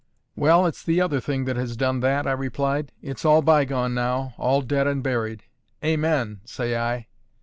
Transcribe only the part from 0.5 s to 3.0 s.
it's the other thing that has done that," I replied.